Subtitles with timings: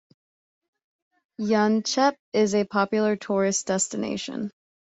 [1.39, 4.49] Yanchep is a popular tourist destination.